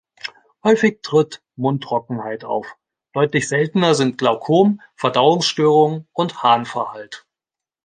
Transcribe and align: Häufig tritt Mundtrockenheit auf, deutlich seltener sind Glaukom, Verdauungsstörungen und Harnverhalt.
Häufig 0.63 1.03
tritt 1.03 1.43
Mundtrockenheit 1.57 2.43
auf, 2.43 2.65
deutlich 3.13 3.47
seltener 3.47 3.93
sind 3.93 4.17
Glaukom, 4.17 4.81
Verdauungsstörungen 4.95 6.07
und 6.11 6.41
Harnverhalt. 6.41 7.27